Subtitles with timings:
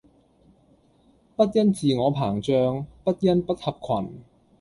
[1.35, 4.19] 不因自我膨漲，不因不合群